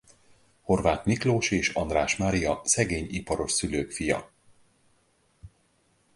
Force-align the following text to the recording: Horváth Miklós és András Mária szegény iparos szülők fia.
Horváth 0.61 1.05
Miklós 1.05 1.51
és 1.51 1.69
András 1.69 2.15
Mária 2.17 2.61
szegény 2.63 3.07
iparos 3.09 3.51
szülők 3.51 3.91
fia. 3.91 4.31